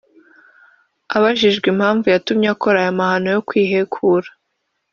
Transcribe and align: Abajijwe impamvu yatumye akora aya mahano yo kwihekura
Abajijwe 1.15 1.65
impamvu 1.73 2.05
yatumye 2.13 2.47
akora 2.55 2.77
aya 2.81 2.97
mahano 2.99 3.27
yo 3.35 3.41
kwihekura 3.47 4.27